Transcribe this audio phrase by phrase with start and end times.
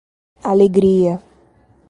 [0.51, 1.21] Alegria